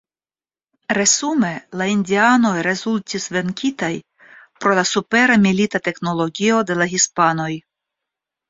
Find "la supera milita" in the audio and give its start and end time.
4.81-5.83